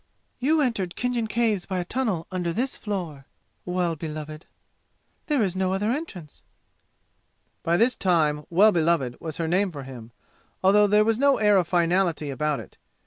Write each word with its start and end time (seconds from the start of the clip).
"You 0.39 0.61
entered 0.61 0.95
Khinjan 0.95 1.27
Caves 1.29 1.67
by 1.67 1.77
a 1.77 1.85
tunnel 1.85 2.25
under 2.31 2.51
this 2.51 2.75
floor, 2.75 3.27
Well 3.65 3.95
beloved. 3.95 4.47
There 5.27 5.43
is 5.43 5.55
no 5.55 5.73
other 5.73 5.91
entrance!" 5.91 6.41
By 7.61 7.77
this 7.77 7.95
time 7.95 8.47
Well 8.49 8.71
beloved 8.71 9.15
was 9.19 9.37
her 9.37 9.47
name 9.47 9.71
for 9.71 9.83
him, 9.83 10.11
although 10.63 10.87
there 10.87 11.05
was 11.05 11.19
no 11.19 11.37
air 11.37 11.55
of 11.55 11.67
finality 11.67 12.31
about 12.31 12.59
it. 12.59 12.79